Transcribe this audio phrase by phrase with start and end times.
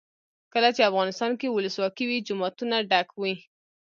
[0.53, 3.35] کله چې افغانستان کې ولسواکي وي جوماتونه ډک وي.